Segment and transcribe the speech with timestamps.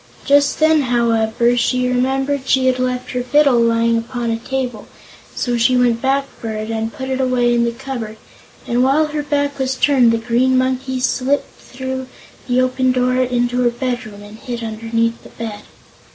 [0.25, 4.87] Just then, however, she remembered she had left her fiddle lying upon a table,
[5.35, 8.17] so she went back for it and put it away in the cupboard,
[8.65, 12.07] and while her back was turned the Green Monkey slipped through
[12.47, 15.61] the open door into her bedroom and hid underneath the bed.